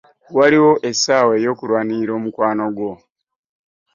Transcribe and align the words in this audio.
Waliwo 0.37 0.73
essaawa 0.89 1.33
y'okulwanira 1.43 2.11
omukwano 2.17 2.65
gwo. 2.77 2.91